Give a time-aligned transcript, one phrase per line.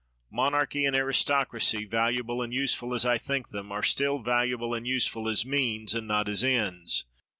[0.31, 5.29] Monarchy and aristocracy, valuable and useful as I think them, are still valuable and useful
[5.29, 7.05] as means and not as ends.